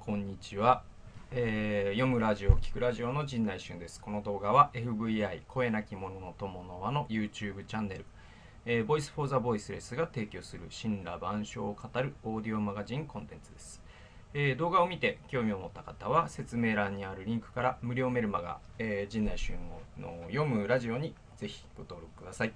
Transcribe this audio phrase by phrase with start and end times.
[0.00, 0.82] こんにちは、
[1.32, 4.00] えー読むラジオ聞くラジオの陣内俊です。
[4.00, 8.04] この動画は FVI 声なき者の友の輪の YouTube チャンネル、
[8.64, 13.82] えー、Voice for the Voiceless が提供する神羅万象を語るオーディオマガジンコンテンツです、
[14.34, 19.56] えー動画を見て興味を持った方は説明欄にあるリンクから無料メルマガ、えー陣内俊
[19.98, 22.52] の読むラジオにぜひご登録ください。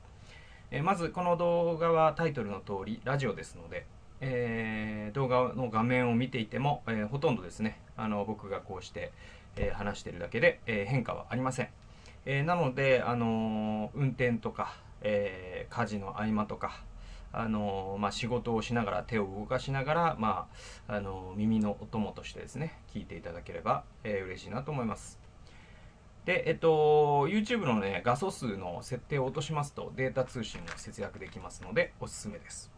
[0.71, 3.85] えまずこの動画はタイトルの通りラジオですので、
[4.23, 9.13] えー動画の画面を見ていても、えーほとんどですねあの僕がこうして、
[9.57, 11.69] えー話してるだけで、え変化はありません、
[12.25, 16.81] えなので、あの運転とか、え家事の合間とか
[17.35, 20.49] あのまあ、仕事をしながら手を動かしながら、ま
[20.89, 25.19] ああの耳のお供としてですね聞いていただければ、えー嬉しいなと思います
[26.25, 32.72] で、えっと、YouTube のね、画素数の設定を落としますとデータ通信が節約できますので、おすすめです。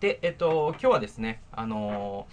[0.00, 2.28] で、えっと、今日はですね、あの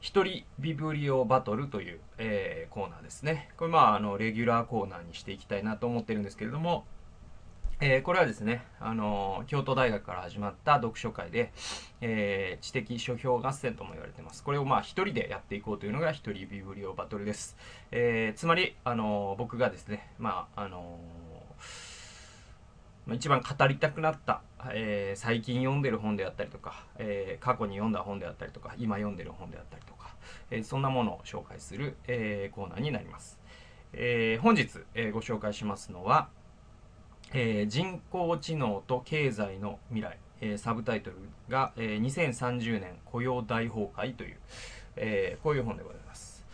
[0.00, 3.50] 一人ビブリオバトルという、えーコーナーですね。
[3.56, 6.84] これ、まあ、あの、レギュラーコーナーにしていきたいなと思ってるんですけれども、
[7.80, 11.50] えーこれはですね、あの京都大学から始まった読書会で、
[12.00, 14.44] え知的書評合戦とも言われてます。
[14.44, 17.56] これをまあ一人でやっていこうというのが一人ビブリオバトルです。
[17.90, 20.98] えつまり、あの僕がですね、まあ、あの
[23.10, 30.14] 一番語りたくなった、えー最近読んでる本であったりとか、えー過去に読んだ本であったりとか、今読んでる本であったりとか、
[30.50, 33.40] えーそんなものを紹介する、えーコーナーになります。
[33.92, 36.28] えー本日、えーご紹介しますのは、
[37.32, 41.16] えー人工知能と経済の未来、えーサブタイトル
[41.48, 44.36] が、えー2030年雇用大崩壊という、
[44.94, 46.46] えーこういう本でございます。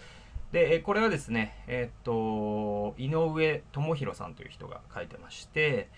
[0.50, 5.90] で、これはですね、えーっと、井上智弘さんという人が書いてまして、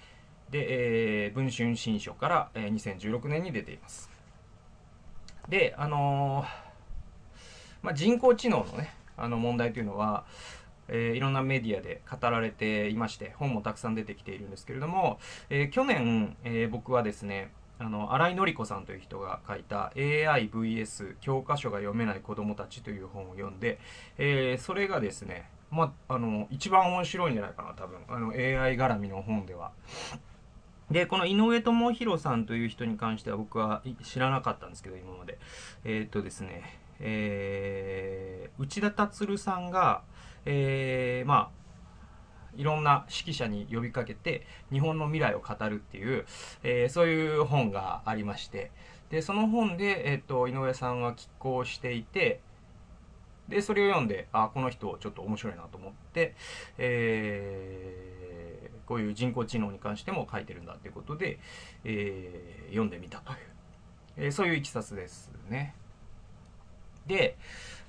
[0.51, 4.11] で、えー文春新書から、えー2016年に出ています。
[5.49, 6.47] で、あのー
[7.83, 10.25] まあ、人工知能のね、あの問題というのは、
[10.89, 15.19] えーいろんなメディアで語られていまして本もたくさん出てきているんですけれども、
[15.49, 23.79] えー去年、えー僕はですねあの新井紀子さんという人が書いた AIVS 教科書が読めない子どもたちという本を読んで、
[24.19, 29.71] えーそれがですね、まあ、あの一番面白いんじゃないかな多分あの AI 絡みの本では。
[30.91, 35.39] でこの井上智弘さんという人に関しては僕は知らなかったんですけど今まで。
[35.85, 40.03] えーっとですねえー内田達さんが
[40.45, 41.61] えーまあ
[42.57, 46.27] いろんな指揮者に呼びかけて日本の未来を語るっていう、
[46.65, 48.71] えーそういう本がありまして。
[49.11, 52.41] でその本で、えー、と井上さんは寄稿していて
[53.49, 56.37] でそれを読んであこの人ちょっと面白いなと思って、
[56.79, 58.20] えー
[58.91, 61.39] こういう人工知能に関しても書いてるんだということで、
[61.85, 63.39] えー読んでみたという、
[64.17, 65.77] えーそういういきさつですね。
[67.07, 67.37] で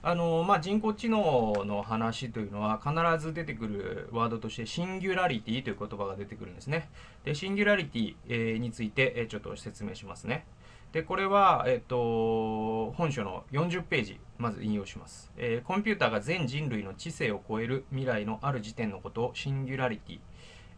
[0.03, 6.87] あのまあ、人工知能の話というのは必ず出てくるワードとしてシンギュラリティという言葉が出てくるんですね。
[7.23, 10.45] でシンギュラリティ、えーについて、えーちょっと説明しますね。
[10.91, 20.19] でこれは、えっと本書の40ページまず引用します、えーコンピューターが全人類の知性を超える未来のある時点のことをシンギュラリティ、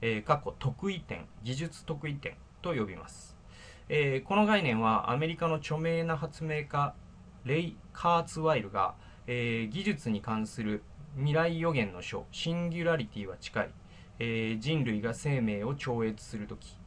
[0.06, 3.38] えー、かっこ得意点技術得意点と呼びます、
[3.88, 6.94] えーこの概念はアメリカの著名な発明家
[7.46, 8.96] レイ・カーツワイルが、
[9.28, 10.84] えー技術に関する
[11.16, 13.70] 未来予言の書「シンギュラリティは近い、
[14.20, 16.78] えー人類が生命を超越するとき」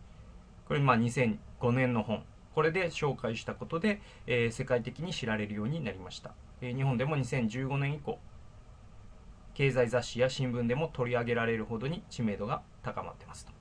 [0.68, 2.22] これまあ2005年の本。
[2.54, 8.18] これで紹介したことで、えー世界的に知られるようになりました、えー日本でも2015年以降
[9.56, 13.52] 経済雑誌や新聞でも取り上げられるほどに知名度が高まってますと。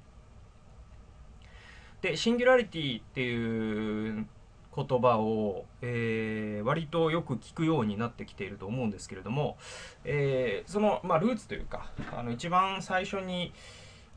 [2.02, 4.28] でシンギュラリティっていう
[4.76, 9.56] 言葉を、えー割とよく聞くようになってきていると思うんですけれども、
[10.04, 13.54] えーその、まあ、ルーツというかあの一番最初に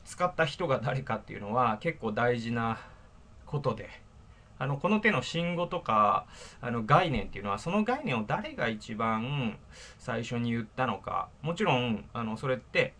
[0.03, 2.79] 使った人が誰かっていうのは結構大事な
[3.45, 3.89] ことで
[4.59, 6.27] あのこの手の信号とか
[6.61, 9.57] あの概念っていうのはその概念を誰が一番
[9.97, 11.29] 最初に言ったのか。
[11.41, 12.93] もちろんあのそれって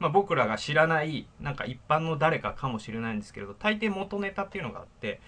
[0.00, 5.20] まあ、僕らが知らないなんか一般の誰かかもしれないんですけれど大抵元ネタっていうのがあって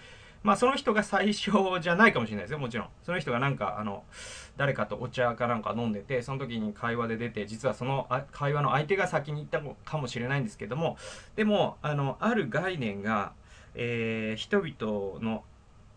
[0.43, 1.51] まあその人が最初
[1.81, 2.87] じゃないかもしれないですよもちろん。
[3.01, 4.03] その人がなんかあの
[4.55, 10.97] 誰かとお茶かなんか飲んでてその時に会話で出て実はその会話の相手が先に言ったかもしれないんですけども
[11.35, 13.33] でもあのある概念が、
[13.75, 15.43] えー人々の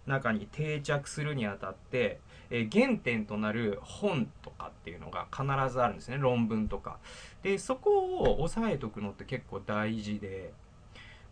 [0.06, 2.20] 中に定着するにあたって、
[2.50, 6.18] えー原点となる本とかっていうのが必ずあるんですね。
[6.18, 6.98] 論文とか。
[7.42, 10.52] でそこを押さえとくのって結構大事で。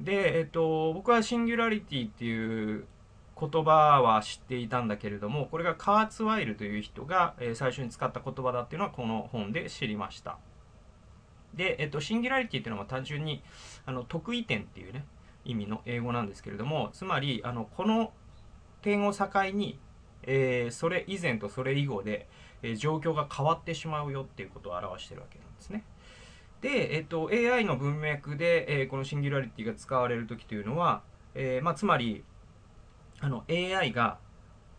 [0.00, 2.87] で、えっと、僕はシンギュラリティっていう
[3.38, 10.38] 言葉は知っていたんだけれどもこれがカーツワイルという人が、えー、最初に使った言葉だっていうのはこの本で知りました。
[11.55, 13.43] で、えっと、シンギュラリティっていうのは単純に
[13.87, 15.05] あの得意点っていうね
[15.44, 18.12] 意味の英語なんですけれどもつまりあのこの
[18.82, 19.79] 点を境に、
[20.23, 22.29] えー、それ以前とそれ以後で、
[22.62, 25.85] えー、状況が変わってしまうよっていうことを表してるわけなんですね。
[26.61, 31.02] で、えっと、AI の文脈で、え、このシンギュラリティが使われる時というのは、
[31.37, 32.25] えまあ、つまり
[33.20, 34.19] あの AI が、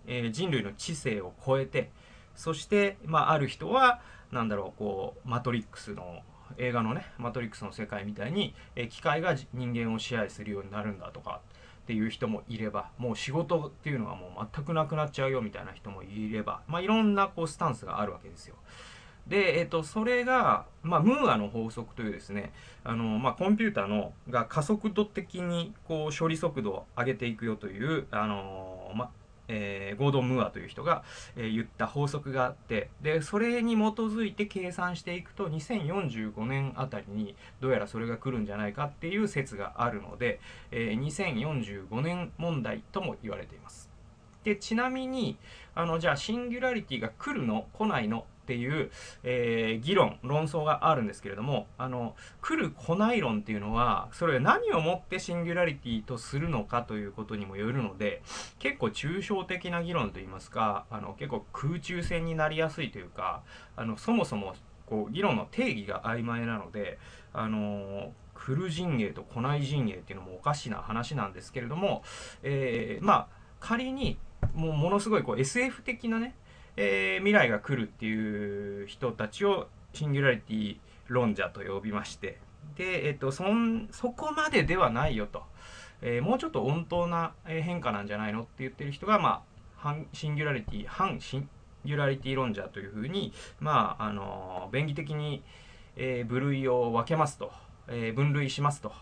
[0.06, 1.90] え、人類の知性を超えて
[2.36, 4.02] そして、まあ、ある人は
[4.32, 6.22] なんだろうこうマトリックスの
[6.57, 11.42] 映画のねマトリックスの世界みたいに、え、機械が人間を支配するようになるんだとか
[11.84, 18.56] っていう人もいればもう仕事っていうのはもう全くなくなっちゃうよみたいな人もいれば、まあ、いろんなこうスタンスがあるわけですよ。
[19.30, 22.51] で、えっと、それが、まあ、ムーアの法則というですね、
[22.84, 29.12] あの、まあ、コンピューターのが加速度的にこう処理速度を上げていくよという、あの、ま、
[29.50, 31.04] えー、ゴードン・ムーアという人が、
[31.36, 40.40] えー、言った法則があってでそれに基づいて計算していくと2045年あたりにどうやらそれが来るんじゃないかっていう説があるので、
[40.72, 43.90] えー、2045年問題とも言われています。
[44.44, 45.38] でちなみに
[45.75, 48.90] あのじゃあシンギュラリティが来るの来ないのっていう、
[49.22, 58.24] えー、議論論争があるんですけれどもあの来る来ない論っていうのはそれが何をもってシンギュラリティとするのかということにもよるので
[58.57, 63.44] 結構抽象的な議論といいますかあの結構空中戦になりやすいというか
[63.75, 64.56] あのそもそも
[64.88, 66.98] こう議論の定義が曖昧なので
[67.34, 72.01] あの来る陣営と来ない陣営っていうのもおかしな話なんですけれども、
[72.42, 73.28] えー、まあ
[73.60, 74.18] 仮に
[74.56, 76.34] もうものすごいこう SF 的なね
[76.81, 80.78] えー、未来が来るっていう人たちをシンギュラリティ
[81.10, 82.38] 論者と呼びまして。
[82.78, 85.44] で、えっと、そんそこまでではないよと、
[86.02, 89.42] えー、もうちょっと穏当な変化なんじゃないのって言ってる人が、まあ、
[89.76, 91.50] 反シンギュラリティ反シン
[91.84, 95.44] ギュラリティ論者というふうに、まあ、あの便宜的に、
[95.98, 97.52] えー、部類を分けますと、
[97.90, 98.94] えー、分類しますと。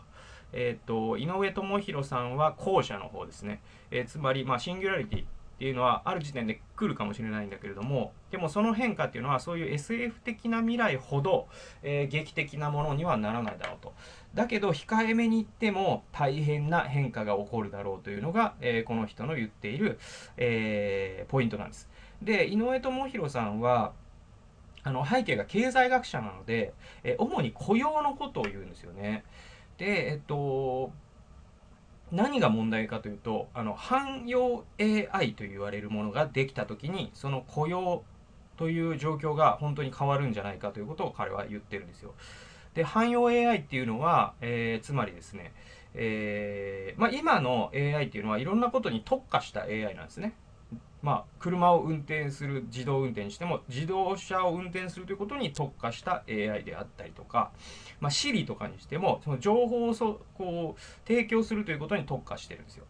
[0.53, 5.25] えーと、井上智弘さんは後者の方ですね、えー、つまり、まあ、シンギュラリティ。
[5.57, 11.47] っていうのはある時点で来るかもしれないんだけれどもでもその変化っていうのはそういう SF 的な未来ほど、
[11.81, 13.93] えー、劇的なものにはならないだろうと。
[14.35, 19.97] だけど控えめに言っても大変な変化が起こるだろうというのが、えー、この人の言っている、
[20.37, 21.89] えー、ポイントなんです。
[22.21, 23.93] で井上智弘さんは
[24.83, 26.73] あの背景が経済学者なので、
[27.03, 29.23] え主に雇用のことを言うんですよね。
[29.77, 30.91] でえっと
[32.11, 38.03] 何が問題かというとあの汎用 AI と言われるものができた時にその雇用
[38.57, 42.13] という状況が本当に変わるんじゃないかということを彼は言ってるんですよ。
[42.73, 45.51] で汎用 AI っていうのは、えー、つまりですね、
[45.95, 50.33] えーまあ、今の AI っていうのはいろんなことに特化した AI なんですね。
[51.07, 57.51] まあ、車を運転する自動運転にしても自動車を運転するということに特化した AI であったりとか、
[58.01, 62.83] まあ、Siri とかにしてもその情報をそこう提供するということに特化してるんですよ。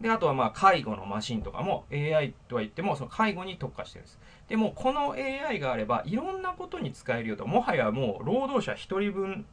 [0.00, 4.20] であとはまあ介護のマシンとかも AI とは言ってもその介護に特化してるんです。
[4.46, 9.44] でもこの AI があればいろんなことに使えるよともはやもう労働者1人分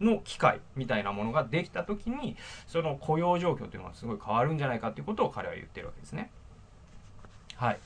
[0.00, 2.34] の機会みたいなものができた時に
[2.66, 6.30] その雇用状況というのがすごい変わるんじゃないかということを彼は言ってるわけですね。
[7.56, 7.78] はい。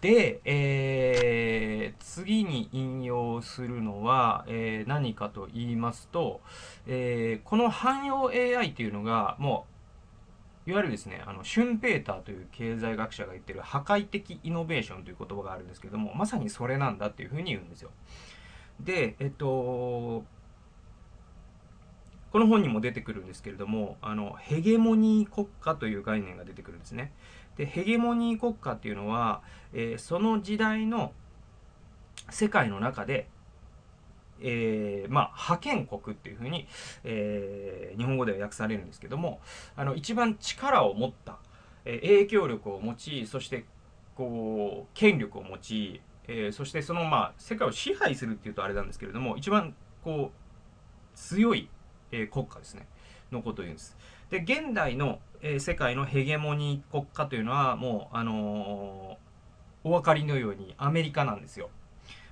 [0.00, 6.40] で、えー、次に引用するのは、えー、何かと言いますと、
[6.86, 9.66] えー、この汎用 AI というのがも
[10.66, 17.90] ういわゆるですねあのシュンペーターという経済学者が言ってる破壊的イノベーションという言葉があるんですけどもまさにそれなんだっていうふうに言うんですよ。
[18.80, 20.24] でえっと
[22.32, 27.12] この本にも出てくるんですけれどもあのヘゲモニー国家という概念が出てくるんですね。
[27.56, 31.12] でヘゲモニー国家っていうのは、えー、その時代の
[32.30, 33.28] 世界の中で、
[34.40, 36.66] えー、まあ、覇権国っていうふうに、
[37.04, 39.40] えー、日本語では訳されるんですけども
[39.76, 41.38] あの一番力を持った、
[41.84, 43.64] え影響力を持ちそして
[44.16, 51.70] こう権力を持ち、えそしてその、まあ、世界を支配するっていうとあれなんですけれども一番こう強い、
[52.12, 52.86] え国家ですね
[53.32, 53.96] のことを言うんです。
[54.30, 61.70] で現代のえー、世界のヘゲモニー国家というのはもう、あのー、お分かりのようにアメリカなんですよ。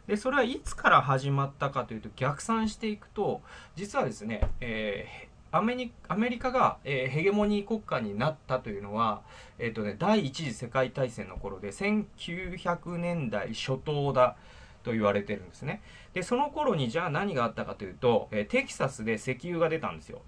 [0.07, 3.41] でそれはいつから始まったかというと逆算していくと
[3.75, 9.23] 実はですね、えー、アメリアメリカが、えー、ヘゲモニー国家になったというのは、
[9.59, 14.37] えーとね、第一次世界大戦の頃で1900年代初頭だ
[14.83, 15.81] と言われてるんですね。
[16.13, 20.21] でその頃にじゃあ何があったかというと、えー、テキサスで石油が出たんですよ。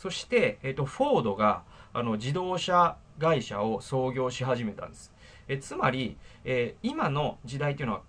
[0.00, 5.12] そして、えーとフォードがあの自動車会社を創業し始めたんです。
[5.46, 8.00] えつまり、えー、今の時代というのは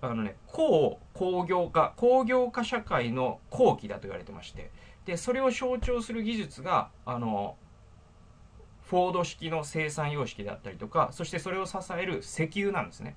[0.00, 4.70] あのね、高工業化、工業化社会の後期だと言われてまして、
[5.04, 7.56] で、それを象徴する技術が、あの、
[8.84, 13.14] フォード式の生産様式であったりとか、そしてそれを支える石油なんですね。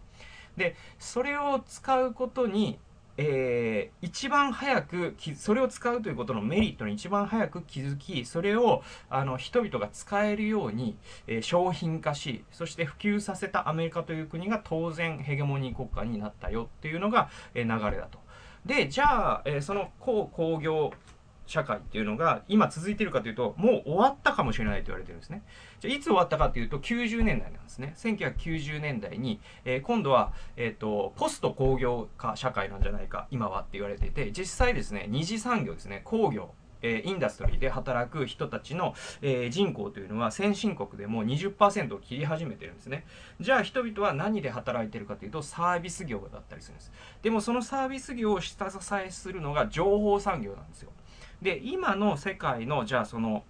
[0.57, 2.79] で、それを使うことに、
[3.17, 18.19] えー、一番早くそれを使うということのメリットに一番早く気づきそれをあの人々が使えるように、えー、商品化しそして普及させたアメリカという国が当然ヘゲモニー国家になったよっていうのが、えー、流れだと。
[18.65, 20.91] でじゃあ、えその高工業
[21.47, 25.41] 社会っていうのが今続いてるかというと、もう終わったかもしれないと言われてるんですね。
[25.79, 27.93] じゃいつ終わったかというと90年代なんですね。
[27.97, 43.05] 1990年代に、えー、今度は、えっ、ー、と、ポスト工業化社会なんじゃないか、今はって言われていて、実際ですね、二次産業ですね、工業、え、インダストリーで働く人たちの、え、人口というのは先進国でも20%を切り始めてるんですね。
[43.39, 46.91] じゃあ人々は何で働いてるかというとサービス業だったりするんです。
[47.21, 50.91] でもそのサービス業を下支えするのが情報産業なんですよ。
[51.41, 53.43] で今の世界のじゃあその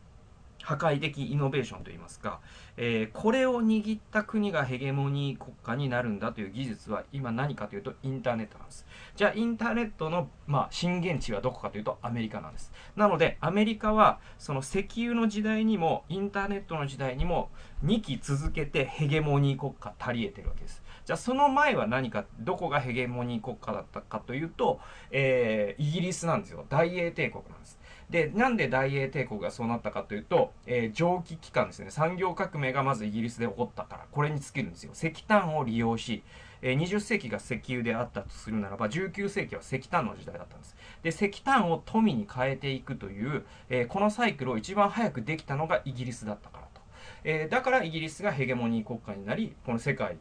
[0.61, 2.41] 破壊的イノベーションといいますか、
[2.77, 8.85] えー、これを握った国がヘゲモニー国家になるんだという技術は今何かというとインターネットなんです。
[9.15, 12.71] じゃあインターネットの、まあ、震源地はどこかというとアメリカなんです。
[12.95, 17.49] なのでアメリカはその石油の時代にもインターネットの時代にも
[17.83, 20.83] 2期続けてヘゲモニー国家足りえてるわけです。
[21.07, 26.65] じゃあその前は何か、どこがヘゲモニー国家だったかというと、えー、イギリスなんですよ。
[26.67, 27.79] 大英帝国なんです。
[28.09, 31.91] で、なんで大英帝国がそうなったかというと、えー、蒸気機関ですね。
[31.91, 34.91] 産業革命がまずイギリスで起こったから、これに尽きるんですよ。
[34.93, 36.23] 石炭を利用し、
[36.61, 40.75] えー、20世紀が石油であったとするならば、19世紀は石炭の時代だったんです。
[41.03, 46.81] で、石炭を富に変えていくという、えー、このサイクルを一番早くできたのがイギリスだったからと。
[47.25, 50.17] え、だからイギリスがヘゲモニー国家になり、この世界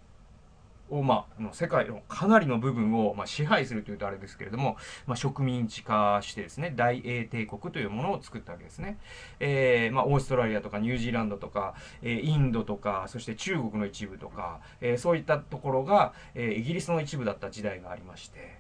[0.90, 4.76] を、まあ、世界のかなりの部分を、まあ、支配するというとあれですけれども、
[5.06, 8.98] まあ、植民地化してですね、大英帝国というものを作ったわけですね。
[9.40, 18.58] えー、まあ、オーストラリアとかニュージーランドとか、えー、インドとか、そして中国の一部とか、えー、そういったところが、え、イギリスの一部だった時代がありまして、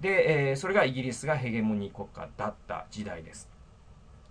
[0.00, 3.50] で、え、それがイギリスがヘゲモニー国家だった時代です。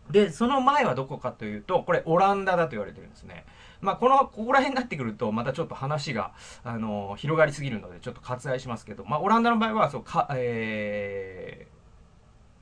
[0.10, 3.46] で、その前はどこかというと、これオランダだと言われてるんですね。
[3.81, 11.67] まあ、この、ここら辺になってくると、またちょっと話が、あの、広がりすぎるので、ちょっと割愛しますけど、まあ、オランダの場合は、そう、か、え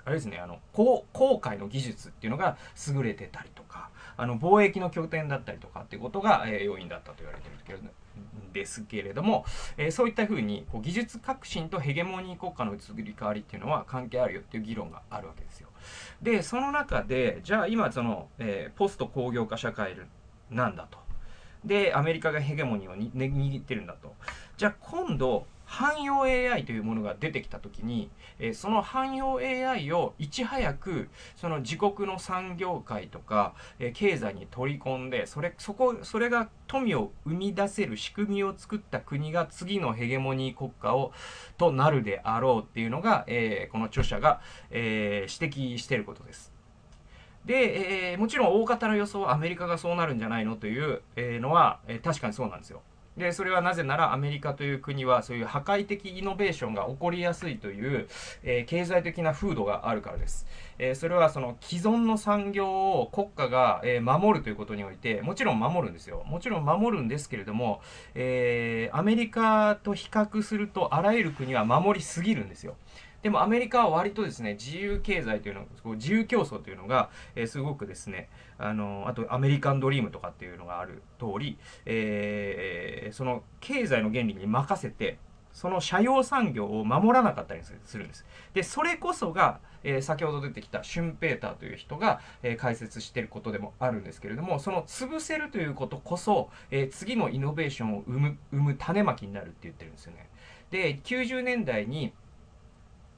[0.03, 1.05] ー、あれですね、あの、航
[1.39, 2.57] 海の技術っていうのが
[2.87, 7.79] 優れてたりとか、あの、貿易の拠点だったりとかっていうことが、えー、要因だったと言われてるけど、
[8.53, 9.45] ですけれども、
[9.77, 15.67] えー、そういったふうにこう技術革新とヘゲモニー国家の移り変わりっていうのは関係あるよっていう議論があるわけですよ。
[16.21, 19.97] で、その中で、じゃあ今その、えー、ポスト工業化社会
[20.49, 21.04] なんだと。
[21.65, 24.13] で、アメリカがヘゲモニーを握ってるんだと。
[24.57, 41.11] じゃあ今度、汎用 AI というものが出てきたときに、え、その汎用 AI をいち早くその自国の産業界とか、え、経済に取り込んでそれそこそれが富を生み出せる仕組みを作った国が次のヘゲモニー国家を
[41.57, 46.54] となるであろうっていうのが、え、この著者が、え指摘してることです。
[47.45, 52.81] で、えー、もちろん大方の予想はアメリカがそうなるんじゃないのという、のは、えー、確かにそうなんですよ。
[53.17, 58.07] で、それはなぜならアメリカという国はそういう破壊的イノベーションが起こりやすいという、
[58.43, 60.45] えー、経済的な風土があるからです。
[60.77, 66.23] えー、それはその既存の産業を国家が、えー、守るということにおいて、もちろん守るんですよ。
[66.25, 67.81] もちろん守るんですけれども、
[68.15, 72.75] えアメリカと比較するとあらゆる国は守りすぎるんですよ。
[73.25, 78.29] でもアメリカは割とですね、自由経済というの、自由競争というのが、えー、すごくですね、
[78.59, 85.17] あの、あとアメリカンドリームとかっていうのがある通り、えー、その経済の原理に任せて、
[85.53, 88.27] その社用産業を守らなかったりするんです。
[88.53, 100.29] で、それこそが、えー、先ほど出てきたシュンペーターという人が、えー、解説してることでもあるんですけれども、その潰せるということこそ、えー、次のイノベーションを生む、生む種まきになるって言ってるんですよね。
[100.69, 102.13] で、90年代に、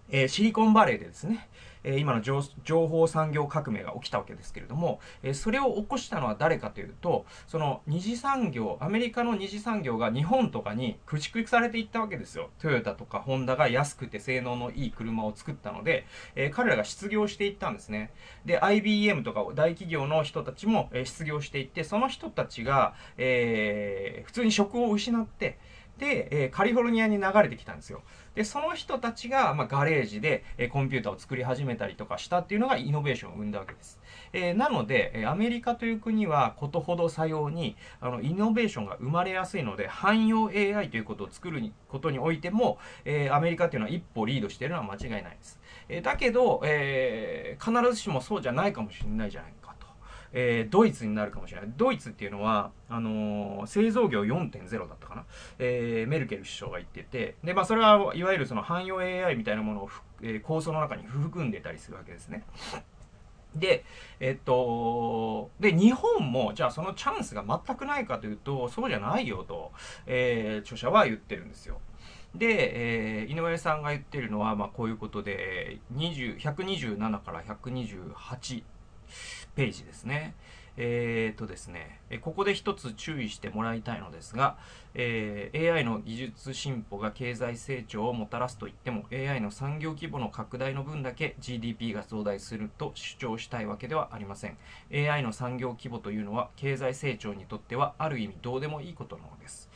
[0.10, 1.48] えー、シリコンバレーでですね、
[1.88, 2.42] え、今の情
[2.88, 12.50] 報産業革命が起きたわけですけれども、え、それを起こしたのは誰かというと、その二次産業、アメリカの二次産業が日本とかに駆逐されていったわけですよ。
[12.60, 18.12] トヨタとかホンダが安くて性能のいい車を作ったので、え彼らが失業していったんですね。
[18.46, 25.58] で、IBM とか大企業の人たちも、え失業していって、その人たちが、え普通に職を失って、
[25.98, 28.04] で、え、カリフォルニアに流れてきたんですよ。
[28.36, 34.00] で、その人たちが、まあ、ガレージで、え、コンピューターを作り始めたりとかしたっていうのがイノベーションを生んだわけです。
[34.34, 45.60] えー、なので、えアメリカという国はことほどさように、あの、イノベーションが生まれやすいので、汎用 AI ということを作ることにおいても、えアメリカっていうのは一歩リードしてるのは間違いないです。
[45.90, 49.67] えだけど、え必ずしもそうじゃないかもしれないじゃないか。
[50.34, 51.70] えー、ドイツになるかもしれない。
[51.78, 55.26] ドイツっていうのは、あのー、製造業4.0だったかな。
[55.60, 59.90] えー、メルケル首相が言ってて、で、まあ、それはいわゆるその汎用 AI みたいなものを、
[60.22, 62.44] えー、構想の中に含んでたりするわけですね。
[63.56, 63.86] で、
[64.20, 69.72] えっと、で、日本も、じゃあそのチャンスが全くないかというと、そうじゃないよと、
[70.06, 71.80] えー、著者は言ってるんですよ。
[72.36, 78.64] で、えー、井上さんが言ってるのは、まあ、こういうことで、20 127から128
[79.58, 80.36] ページですね。
[80.80, 84.58] えー、とですね、ここで一つ注意してもらいたいのですが、
[84.94, 94.58] えー、AI の技術進歩が経済成長をもたらすといっても AI の産業規模の拡大の分だけ GDP が増大すると主張したいわけではありません
[94.94, 99.67] AI の産業規模というのは経済成長にとってはある意味どうでもいいことなのです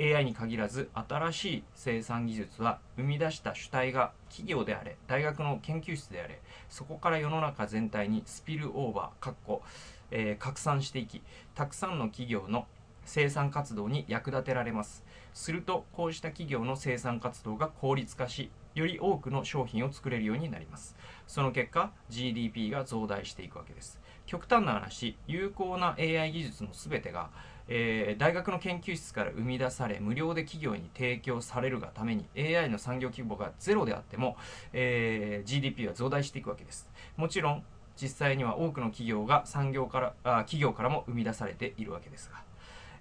[0.00, 6.40] AI に限らず新しい生産技術は生み出した主体が企業であれ大学の研究室であれ
[6.70, 9.62] そこから世の中全体にスピルオーバーかっこ
[10.10, 11.22] えー、拡散していき
[11.54, 12.66] たくさんの企業の
[13.04, 15.04] 生産活動に役立てられます。
[15.32, 20.96] するとこうした企業の生産活動が効率化しより多くの商品を作れるようになります。
[21.26, 24.00] その結果 GDP が増大していくわけです。
[24.26, 27.30] 極端な話有効な AI 技術の全てが、
[27.72, 34.36] えー、大学の研究室から生み出され無料で企業に提供されるがために AI の産業規模がゼロであっても、
[34.72, 37.62] えー、GDP は増大していくわけですもちろん
[38.00, 42.42] 実際には多くの企業が産業からあ企業からも生み出されているわけですが。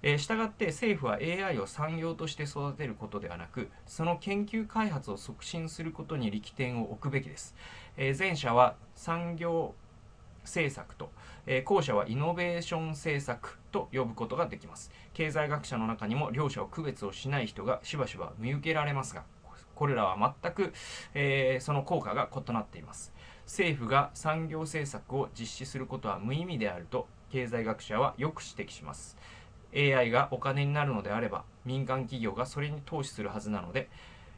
[0.01, 7.53] えー、したがって政府は AI を産業として育てることではなくその研究開発を促進することに力点を置くべきです、
[7.97, 9.75] えー、前者は産業
[10.49, 11.11] 政策と、
[11.45, 14.91] えー、後者はイノベーション政策と呼ぶことができます。
[15.13, 19.23] 経済学者の中にも両者を区別をしない人がしばしば見受けられますが
[19.75, 20.73] これらは全く、
[21.13, 23.13] えー、その効果が異なっています。
[23.45, 29.17] 政府が産業政策を実施することは無意味であると経済学者はよく指摘します。
[29.73, 33.87] AI がお金になるのであれば民間企業がそれに投資するはずなので、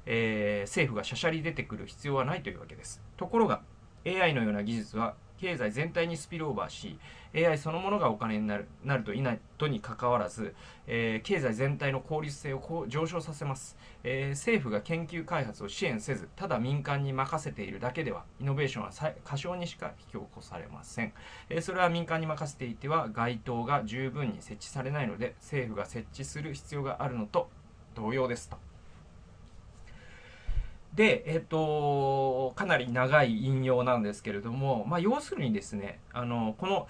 [0.05, 3.01] えー、政府がしゃしゃり出てくる必要はないというわけです。
[3.17, 3.61] ところが
[4.05, 6.99] AI のような技術は経済全体にスピルオーバーし
[7.33, 10.53] AI そのものがお金になるなるといないとにかかわらず、
[10.85, 18.91] えー、経済全体の効率性を上昇させます、えー、政府が研究開発を支援せずただ民間に任せているだけではイノベーションは
[19.23, 21.13] 過小にしか引き起こされません、
[21.49, 27.49] えー、それは民間に任せていては街灯が十分に設置されないので政府が設置する必要があるのと
[27.95, 28.70] 同様ですと。
[30.95, 36.87] で、えっ、と、かなり長い引用なんですけれども、まあ、要するにですね、あの、この、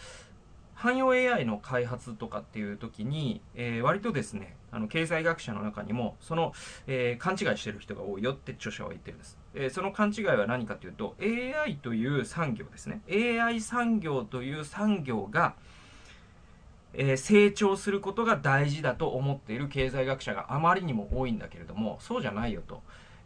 [0.81, 6.53] 汎用 AI の開発とかっていう時に、えー、割とですね、あの経済学者の中にも、その、
[6.87, 9.37] えー、勘違いしてる人が多いよって著者は言ってるんです。
[9.53, 13.01] えー、その勘違いは何かというと、AI という産業ですね。
[13.11, 15.53] AI 産業という産業が、
[16.93, 22.81] え成長することが大事だと思っている経済学者があまりにも多いんだけれども、そうじゃないよと。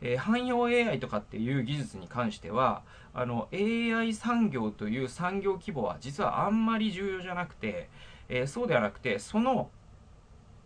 [0.06, 2.84] えー、汎用 AI とかっていう技術に関しては
[3.16, 7.90] あの AI 産業という産業規模は実はあんまり重要じゃなくて、
[8.30, 9.72] えー、そうではなくてその、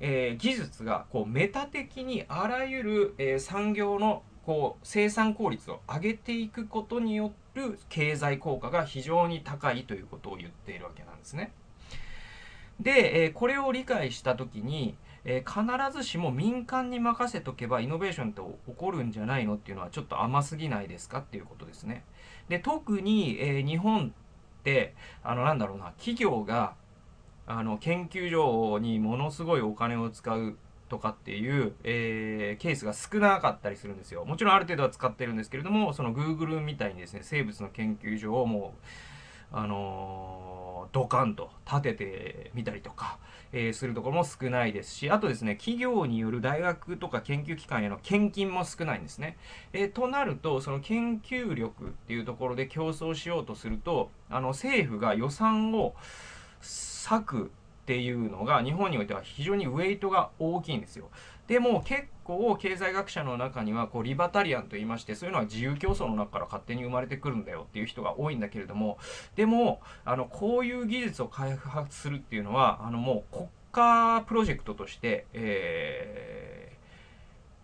[0.02, 11.54] えー、技術がこうメタ的にあらゆる、え産業のこう生産効率を上げていくことによる経済効果が非常に高いということを言っているわけなんですね。
[12.80, 14.96] で、えこれを理解した時に、
[15.26, 22.04] えー、必ずしも民間に任せとけばイノベーションって起こるんじゃないのっていうのはちょっと甘すぎないですかっていうことですね。
[22.48, 24.14] で特に、えー、日本
[24.60, 26.76] ってあのなんだろうな企業が
[27.46, 30.58] あの研究所にものすごいお金を使う
[30.90, 34.26] とかっていう、えー、ケースが少なかったりするんですよ。
[34.26, 38.74] もちろんある程度は使ってるんですけれども、その Google みたいにですね、生物の研究所をも
[39.54, 40.59] う、あの
[40.92, 43.20] ドカンと立ててみたりとか、
[43.52, 49.38] えー、するところも少ないですし、あとですね、企業による大学とか研究機関への献金も少ないんですね。
[49.74, 55.96] えー、となると、その研究力っていうところで競争しようとすると、あの政府が予算を
[56.62, 61.10] 割くっていうのが日本においては非常にウェイトが大きいんですよ。
[61.50, 69.00] でも結構経済学者の中にはこうリバタリアンと言いましてそういうのは自由競争の中から勝手に生まれてくるんだよっていう人が多いんだけれども
[69.36, 76.76] でもあのこういう技術を開発するっていうのはあのもう国家プロジェクトとして、え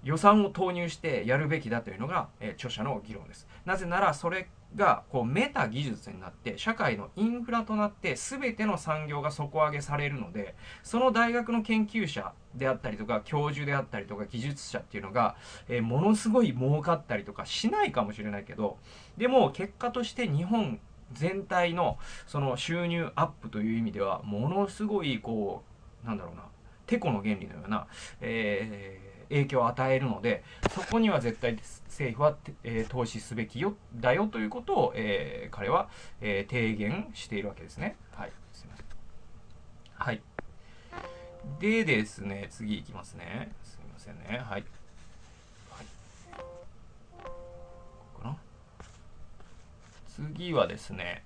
[0.06, 3.48] 予算を投入してやるべきだというのが、えー、著者の議論です。
[3.66, 15.36] なぜならそれがこうメタ技術になって社会のインフラとなって全ての産業が底上げされるのでその大学の研究者であったりとか教授であったりとか技術者っていうのが、
[15.68, 18.78] えー、ものすごい儲かったりとかしないかもしれないけど
[19.18, 20.80] でも結果として日本
[21.14, 25.64] 全体のその収入アップという意味ではものすごいこ
[26.04, 26.44] うなんだろうな
[26.86, 27.88] てこの原理のような、
[28.22, 31.56] えー影響を与えるのでそこには絶対
[31.88, 35.90] 政府は、えー、投資すべきよだよということを、えー、彼は、
[36.22, 37.96] えー、提言しているわけですね。
[38.14, 38.32] はい。
[38.52, 38.86] すみません。
[39.94, 40.22] はい。
[41.60, 43.52] でですね、次いきますね。
[43.64, 44.40] すみませんね。
[44.44, 44.64] はい。
[48.22, 48.36] はい、
[50.08, 51.24] 次はですね、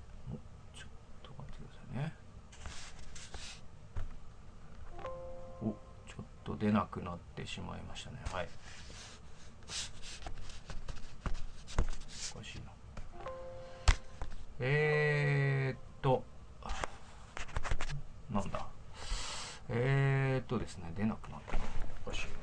[6.49, 8.17] と出なくなってしまいましたね。
[8.31, 8.47] はい。
[12.35, 12.71] おかしいな。
[14.59, 16.23] えー、っと
[18.31, 18.65] なんだ。
[19.69, 21.57] えー、っとですね出なくなった。
[22.07, 22.38] おかしい。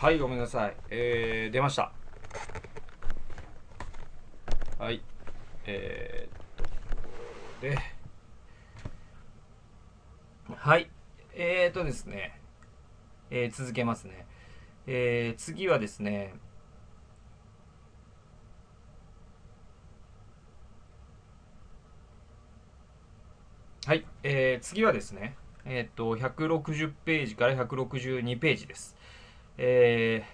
[0.00, 0.76] はい、ごめんなさい。
[0.90, 1.90] えー、出ました。
[4.78, 5.02] はい。
[5.66, 7.78] えー、っと、で、
[10.54, 10.88] はい。
[11.34, 12.40] えー、っとですね、
[13.28, 14.24] えー、続けますね。
[14.86, 16.32] えー、次はですね、
[23.84, 25.34] はい、えー、次はですね、
[25.64, 28.96] えー、っと、160ページから162ページです。
[29.58, 30.24] え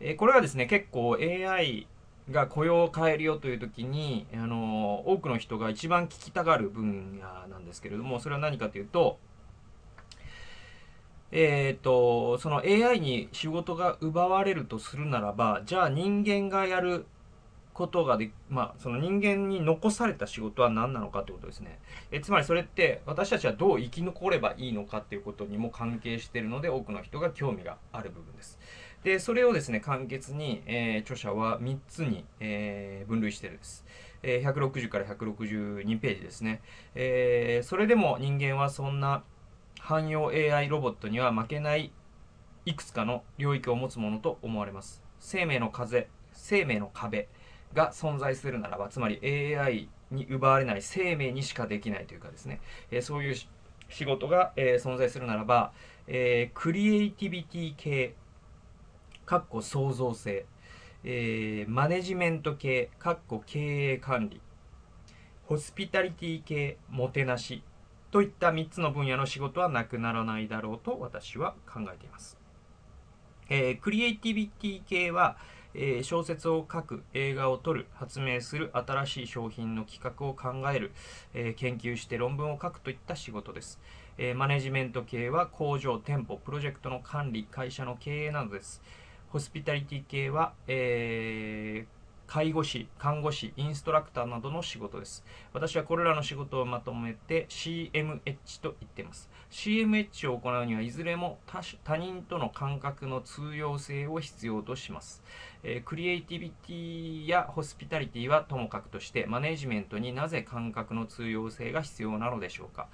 [0.00, 1.86] ー、これはですね、結構 AI
[2.30, 9.18] が雇用を変えるよという時に、あの多くの人が一番聞きたがる分野なんですけれども、それは何かというと、
[11.32, 17.06] えっ、ー、と、その AI に仕事が奪われるとするならば、じゃあ人間がやる
[17.74, 21.78] ことがで、まあ、その人間に残された仕事は何なのかということですね。
[22.10, 28.58] えつまりそれって私たちはどう生き残ればいいのかっていうことにも関係しているので多くの人が興味がある部分です。
[29.04, 33.84] で、それをですね、簡潔に、えー、著者は3つに、えー、分類してるんです。
[34.22, 36.60] えー、160から162ページですね。
[36.94, 39.24] え、それでも人間はそんな
[39.80, 41.90] 汎用 AI ロボットには負けない
[42.64, 45.02] いくつかの領域を持つものと思われます。
[45.18, 47.28] 生命の風、生命の壁、
[47.74, 49.20] が存在するならばつまり
[49.56, 53.36] AI に奪われない生命にしかできないというかですね、えー、そういう
[53.88, 55.72] 仕事が、えー、存在するならば、
[56.06, 58.14] えー、クリエイティビティ系
[59.26, 60.46] かっこ創造性、
[61.04, 64.40] え、マネジメント系かっこ経営管理
[65.46, 67.62] ホスピタリティ系もてなし
[68.10, 72.36] といった3つの分野の仕事はなくならないだろうと私は考えています、
[73.48, 75.36] え、クリエイティビティ系は、
[75.74, 80.92] えー、小説を書く、映画を撮る、発明する、新しい商品の企画を考える、
[81.34, 83.80] えー、研究して論文を書くといった仕事です。
[84.18, 88.82] えー、マネジメント系は工場、店舗、プロジェクトの管理、会社の経営などです。
[89.30, 91.86] ホスピタリティ系は、え
[92.32, 95.22] 介護士、看護師、インストラクターなどの仕事です。
[95.52, 99.28] 私はこれらの仕事をまとめて CMH と言っています。
[99.52, 105.22] CMH を行うにはいずれも他人との感覚の通用性を必要とします。
[105.64, 112.88] えー、クリエイティビティやホスピタリティはともかくとしてマネジメントになぜ感覚の通用性が必要なのでしょうか、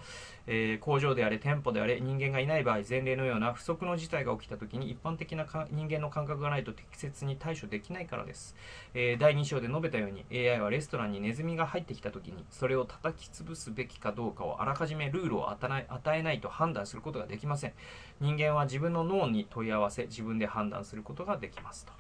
[0.47, 8.55] えー、工場であれ店舗であれ人間がいない場合前例のような不測の事態が起きた時に一般的な人間の感覚がないと適切に対処できないからです、
[8.93, 15.69] えー、第2章で述べたように AI はレストランにネズミが入ってきた時にそれを叩き潰すべきかどうかをあらかじめルールを与
[16.19, 17.73] えないと判断することができません
[18.21, 21.93] 人間は自分の脳に問い合わせ自分で判断することができますと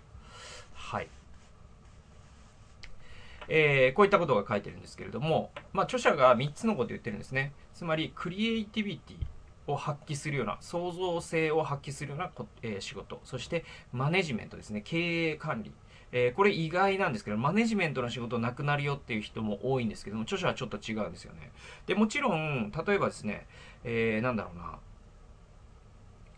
[0.78, 1.08] はい。
[3.48, 7.52] えー、こういったことが書いてるんですけれども、まあ、著者が3つのこと言ってるんですね。
[7.74, 15.72] つまり、クリエイティビティを発揮するような、創造性を発揮するようなこ、えー、仕事、そしてマネジメントですね、経営管理。
[16.10, 21.50] えー、これ意外なんですけど、マネジメントの仕事なくなるよっていう人も多いんですけども、著者はちょっと違うんですよね。
[21.86, 23.46] で、もちろん、例えばですね、
[23.84, 24.78] えー、なんだろうな、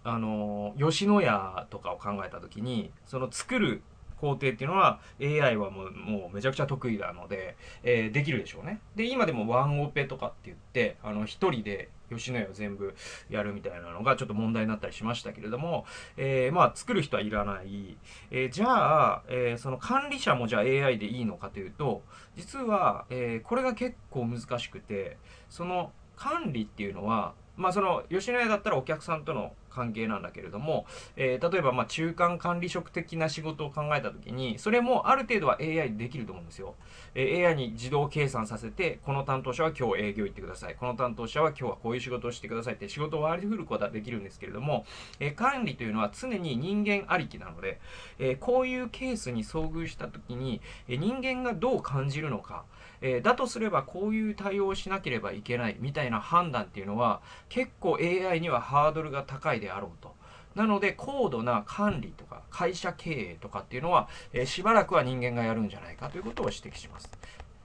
[0.04, 3.82] あの吉野家とかを考えた時にその作る
[4.20, 8.80] 工程っていうのは AI はもうもうめちゃくちゃ得意なので、えー、できるでしょうね。
[8.94, 12.94] で、今でもワンオペとかって言って、あの、一人で吉野家を全部
[13.30, 15.86] やるみたいなのがちょっと問題になったりしましたけれども、
[16.18, 17.96] えー、まあ作る人はいらない。
[18.30, 18.66] えー、じゃ
[19.14, 22.02] あ、えー、その管理者もじゃあ AI でいいのかというと、
[22.36, 25.16] 実は、えこれが結構難しくて、
[25.48, 30.84] その管理っていうのは、まあその吉野家だったらお客さんとの関係なんだけれども、
[31.16, 36.74] えー、例えばま中間管理職的な仕事を考えた時にそれもある程度は AI でできると思うんですよ、
[37.14, 40.74] えー、AI に自動計算させてこの担当者は今日営業行ってください。
[40.74, 44.84] この担当者は今日はこういう仕事をしてくださいって仕事を割り振ることはできるんですけれども、
[45.20, 47.80] えー、管理というのは常に人間ありきなので、
[48.18, 52.64] えこういうケースに遭遇した時に、え人間がどう感じるのか
[53.02, 60.18] えー、だとすればこういう対応をしなければいけないみたいな判断っていうのは結構 AI にはハードルが高いであろうと。
[60.54, 67.08] なので高度な管理とか会社経営とかっていうのは、えー、しばらくは人間がやるんじゃないかということを指摘します。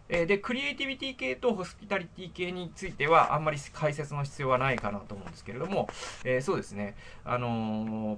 [0.07, 5.89] えで、クリエイティビティ系とホスピタリティ系についてはあんまり解説の必要はないかなと思うんですけれども、
[6.23, 8.17] えー、そうですね、あの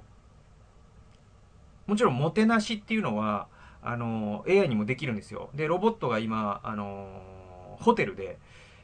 [1.86, 3.48] もちろんもてなしっていうのは、
[3.82, 5.50] あの AI にもできるんですよ。
[5.54, 7.08] で、ロボットが今、あの
[7.80, 8.38] ホテルで、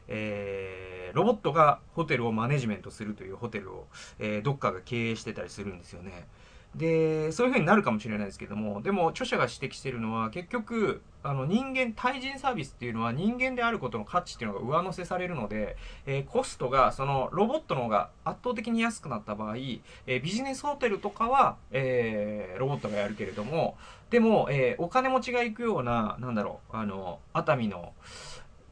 [0.09, 3.87] えー、ロボットがホテルをマネジメントするというホテルを、
[4.19, 6.27] えー、どっかが経営してたりするんですよね。
[6.75, 23.77] で、そういう風になるかもしれないですけども、でも著者が指摘してるのは、結局、あの人間、対人サービスっていうのは人間であることの価値っていうのが上乗せされるので、えー、コストがそのロボットの方が圧倒的に安くなった場合、えー、ビジネスホテルとかは、えー、ロボットがやるけれども、
[24.11, 27.95] でも、えお金持ちが行くような、なんだろう、あの、熱海の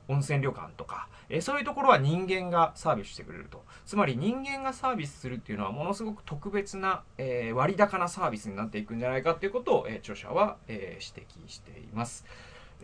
[0.08, 3.64] 温泉旅館とか、えそういうところは人間がサービスしてくれると。
[3.86, 12.24] つまり人間がサービスするっていうのはものすごく特別な、えー、割高なサービスになっていくんじゃないかっていうことを、えー、著者は、えー、指摘しています。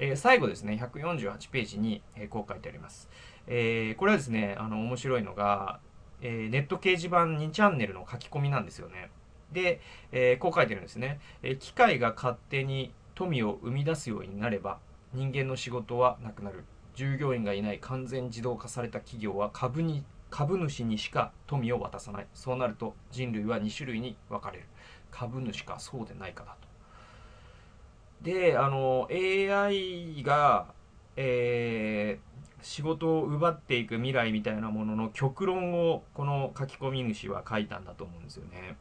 [0.01, 3.11] え最後ですね、148ページに、えこう書いてあります。
[3.49, 5.81] えこれはですね、あの、面白いのが、
[6.23, 9.11] えネット掲示板2チャンネルの書き込みなんですよね。
[9.53, 9.81] で、
[10.13, 11.19] えこう書いてるんですね。
[11.43, 14.79] え機械が勝手に富を生み出すようになれば、
[15.15, 16.65] 人間の仕事はなくなる。
[16.99, 22.27] 従業員がいない完全自動化された企業は株に株主にしか富を渡さない。
[22.35, 24.65] そうなると人類は2種類に分かれる。
[25.13, 28.29] 株主かそうでないかだと。
[28.29, 30.67] であの AI が、
[31.15, 38.77] えー、仕事を奪っていく未来みたいなものの極論をこの書き込み主は書いたんだと思うんですよね。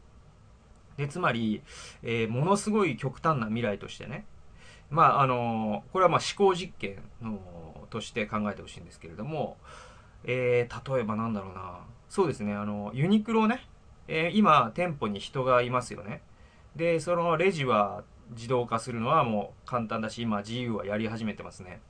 [0.97, 1.61] でつまり、
[2.01, 4.25] えー、ものすごい極端な未来としてね
[4.89, 7.39] まああのこれはまあ思考実験の
[7.89, 9.57] として考えてほしいんですけれども、
[10.23, 11.79] えー、例えばなんだろうな。
[12.09, 12.53] そうですね。
[12.53, 13.65] あのユニクロね、
[14.07, 16.21] えー、今店舗に人がいますよね。
[16.75, 21.81] でそのレジは自動化するのはもう簡単だし今 GU はやり始めてますね。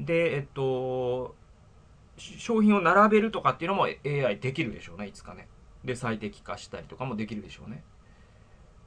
[0.00, 1.34] でえっと
[2.16, 5.06] 商品を並べるとかっていうのも AI できるでしょうね。
[5.06, 5.48] いつかね。
[5.84, 7.82] で最適化したりとかもできるでしょうね。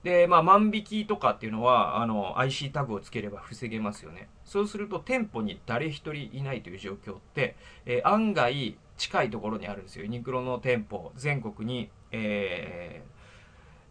[0.04, 4.30] で、まあ、万引きとかっていうのは、あの、IC タグをつければ防げますよね。
[4.44, 10.04] そうすると、店舗に誰一人いないという状況って、えー、案外、近いところにあるんですよ。
[10.04, 13.04] ユニクロの店舗、全国に、え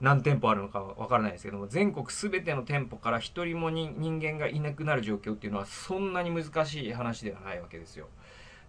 [0.00, 8.08] ー、何店舗あるのかわからないですけども、全国すべての店舗から一人も人間がいなくなる状況っていうのは、そんなに難しい話ではないわけですよ。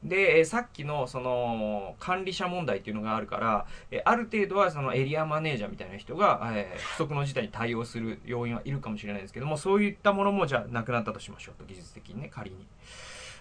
[0.03, 12.57] で、えさっきのその管理者問題っていうのがあるから、えある程度はそのエリアマネージャーみたいな人が、え不測の事態に対応する要因はいるかもしれないですけども、そういったものもじゃあなくなったとしましょうと、技術的にね、仮に。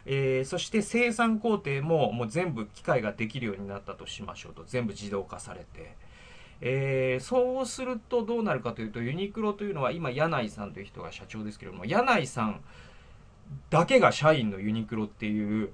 [0.06, 5.94] えー、そして生産工程ももう全部機械ができるようになったとしましょうと、全部自動化されて。
[6.62, 12.60] えー、そうするとどうなるかというと、ユニクロというのは今、柳井さんという人が社長ですけれども、柳井さん
[13.70, 15.70] だけが社員のユニクロっていう、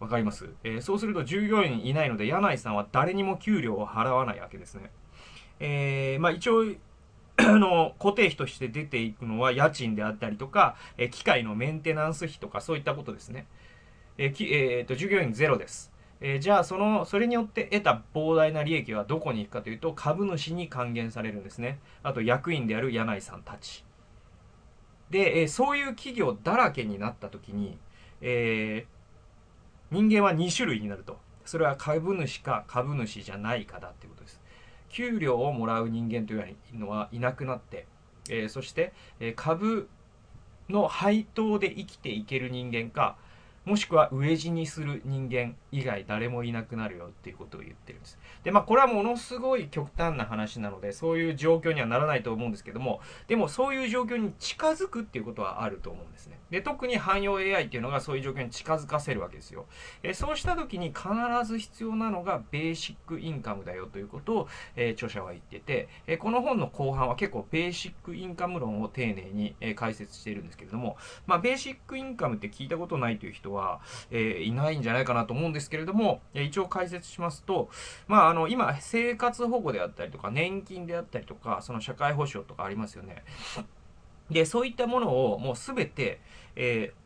[0.00, 4.90] わかります、えー、そうすると従業員いないので、柳井さんは誰にも給料を払わないわけですね。
[5.60, 6.64] えー、まあ一応、
[7.36, 13.46] あの、固定費として出ていくのは家賃であったりとか、えー、機械のメンテナンス費とかそういったことですね。
[14.16, 15.92] えー、きえー、と、従業員ゼロです。
[16.22, 21.78] えー、じゃあ、その、それによって得た膨大な利益はどこに行くかというと、株主に還元されるんですね。
[22.02, 23.84] あと、役員である柳井さんたち。
[25.10, 27.78] で、え、そういう企業だらけになった時に、
[28.20, 28.99] えー、
[29.90, 31.18] 人間は2種類になると。
[31.44, 34.40] それは株主か株主じゃないかだっていうことです。
[34.88, 37.86] 給料をもらう人間というのはいなくなって、
[38.28, 39.88] えー、そして、え株
[40.68, 43.16] の配当で生きていける人間か、
[43.66, 48.18] もしくは飢え死にする人間以外誰もいなくなるよっていうことを言ってるんです。
[48.42, 56.38] で、まあこれはものすごい極端な話なので、そういう状況にはならないと思うんですけども、でもそういう状況に近づくっていうことはあると思うんですね。
[56.50, 59.66] で、特に汎用 AI っていうのがそういう状況に近づかせるわけですよ。
[60.02, 61.08] えそうした時に必
[61.44, 70.96] ず必要なのがベーシックインカムだよということを、えー、著者は言ってて、えこの本の後半は結構ベーシックインカム論を丁寧に、え解説しているんですけれども、
[71.26, 77.68] まあベーシックインカムって聞いたことないという人は、えー、いないんじゃないかなと思うんですけれども、一応解説しますと、
[78.08, 83.24] まああの今生活保護であったりとか年金であったりとか、その社会保障とかありますよね。
[84.30, 86.20] で、そういったものをもうすべて、
[86.54, 86.99] えー、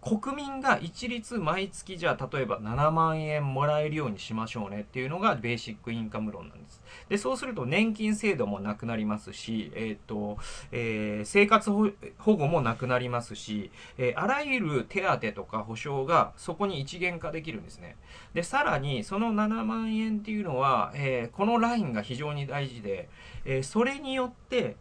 [0.00, 6.80] 国民が一律毎月じゃあ例えば7万円もらえるようにしましょうねっていうのがベーシックインカム論なんです。
[7.08, 10.38] で、そうすると年金制度もなくなりますし、えっ、ー、と、
[10.72, 17.96] えー、生活保護もなくなりますし、えあらゆる手当とか保障がそこに一元化できるんですね。
[18.34, 23.08] で、さらにその7万円っていうのは、えこのラインが非常に大事で、
[23.44, 24.76] えそれによって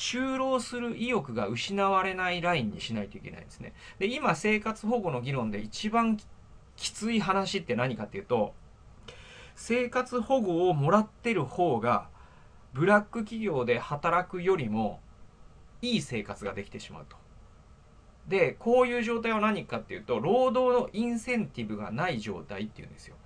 [0.00, 3.74] 就労する意欲が失われないラインにしないといけないんですね。
[3.98, 6.16] で、今、生活保護の議論で一番
[6.74, 8.54] きつい話って何かっていうと、
[9.56, 12.08] 生活保護をもらってる方が、
[12.72, 15.00] ブラック企業で働くよりも、
[15.82, 17.18] いい生活ができてしまうと。
[18.26, 23.16] で、こういう状態は何かっていうと、労働のインセンティブがない状態っていうんですよ。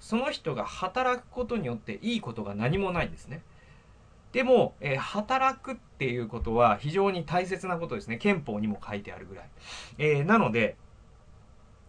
[0.00, 3.42] その人が働くことによっていいことが何もないんですね。
[4.32, 8.16] でも、えー、働くっていうことは非常に大切なことですね。
[8.16, 9.44] 憲法にも書いてあるぐらい。
[9.98, 10.76] えー、なので、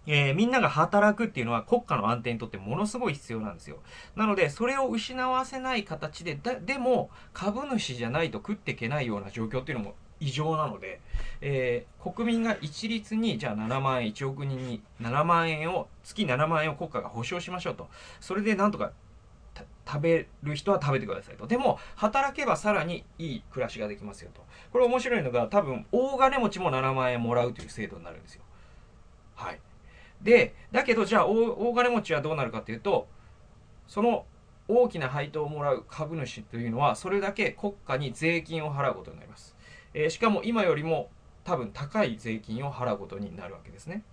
[0.06, 3.78] えー、みんなが働くっていうのは国家の安定にとってものすごい必要なんですよ。
[4.16, 11.00] なので、それを失わせない形で、だでも株主じゃないと食っていけないような状況っていうのも異常なので、
[11.42, 17.90] えー、国民が一律に、じゃあ7万円、1億人に7万円を、月7万円を国家が保証しましょうと。
[18.20, 18.92] それでなんとか
[19.86, 21.48] 食べる人は食べてくださいと。
[21.48, 24.44] でも、働けばさらにいい暮らしができますよと。
[24.72, 28.44] これ面白いのが、多分、大金持ちも7万円もらうという制度になるんですよ。
[29.36, 29.60] はい。
[30.22, 33.08] で、だけど、じゃあ大、大金持ちはどうなるかというと、
[33.88, 34.26] その
[34.68, 39.56] 大きな配当をもらう株主というのは、それだけ国家に税金を払うことになります。
[39.94, 41.10] えー、しかも今よりも
[41.44, 44.04] 多分高い税金を払うことになるわけですね。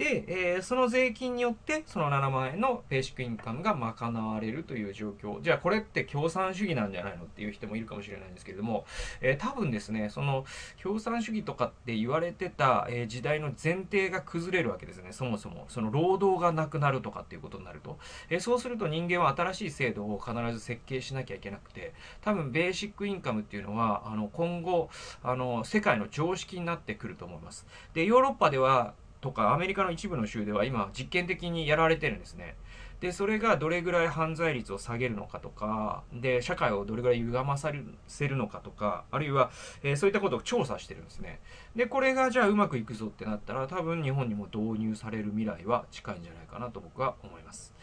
[0.00, 5.42] で、えー、その税金によってその7万円のベーシックインカムが賄われるという状況。
[5.42, 8.86] じゃあこれって共産主義なんじゃないのっていう人もいるかもしれないんですけれども、
[9.20, 10.46] えー、多分ですねその
[10.82, 15.12] 共産主義とかって言われてた、えー、時代の前提が崩れるわけですね。
[15.12, 15.66] そもそも。
[15.68, 17.98] その労働がなくなるとかっていうことになると、
[18.30, 24.88] えそうすると人間は新しい制度を必ず設計しなきゃいけなくて多分ベーシックインカムっていうのはあの今後
[25.22, 27.66] あの世界の常識になってくると思います。
[27.92, 32.56] でヨーロッパではとかアメリカの一部の州では今実験的にやられてるんですね。
[33.00, 37.72] で、それがどれぐらい犯罪率を下げるのかとか、で、社会をどれぐらい歪まさ
[38.08, 39.50] せるのかとか、あるいは、
[39.82, 41.40] えー、そういったことを調査してるんですね。
[41.74, 47.74] で、これがじゃあうまくいくぞってなったら、多分日本にも導入される未来は近いんじゃないかなと僕は思います。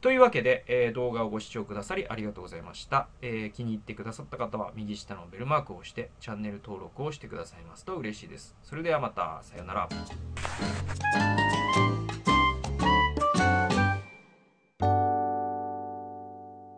[0.00, 8.56] というわけで、えー、動画をご視聴くださりありがとうございました、えー、気に入ってくださった方は右下のベルマークを押してチャンネル登録をしてくださいますと嬉しいです。
[8.62, 9.88] それではまた、さようなら。